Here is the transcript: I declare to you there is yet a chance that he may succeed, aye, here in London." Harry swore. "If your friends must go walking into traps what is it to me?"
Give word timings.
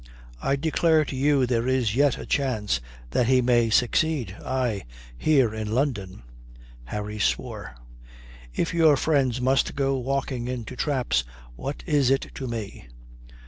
I 0.41 0.55
declare 0.55 1.05
to 1.05 1.15
you 1.15 1.45
there 1.45 1.67
is 1.67 1.95
yet 1.95 2.17
a 2.17 2.25
chance 2.25 2.81
that 3.11 3.27
he 3.27 3.39
may 3.39 3.69
succeed, 3.69 4.35
aye, 4.43 4.85
here 5.15 5.53
in 5.53 5.71
London." 5.75 6.23
Harry 6.85 7.19
swore. 7.19 7.75
"If 8.51 8.73
your 8.73 8.97
friends 8.97 9.39
must 9.39 9.75
go 9.75 9.95
walking 9.99 10.47
into 10.47 10.75
traps 10.75 11.23
what 11.55 11.83
is 11.85 12.09
it 12.09 12.31
to 12.33 12.47
me?" 12.47 12.87